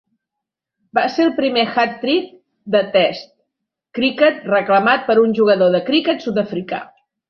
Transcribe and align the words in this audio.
Va 0.99 1.03
ser 1.15 1.27
el 1.31 1.35
primer 1.39 1.65
hat-trick 1.83 2.33
de 2.77 2.83
Test 2.97 3.31
cricket 4.01 4.45
reclamat 4.57 5.09
per 5.13 5.21
un 5.29 5.41
jugador 5.43 5.75
de 5.81 5.87
cricket 5.93 6.31
sudafricà. 6.31 6.87